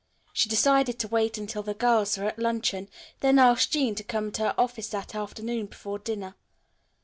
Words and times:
She 0.33 0.49
decided 0.49 0.97
to 0.97 1.07
wait 1.07 1.37
until 1.37 1.61
the 1.61 1.75
girls 1.75 2.17
were 2.17 2.25
at 2.25 2.39
luncheon, 2.39 2.89
then 3.19 3.37
ask 3.37 3.69
Jean 3.69 3.93
to 3.93 4.03
come 4.03 4.31
to 4.31 4.41
her 4.45 4.55
office 4.57 4.87
that 4.87 5.13
afternoon 5.13 5.67
before 5.67 5.99
dinner. 5.99 6.33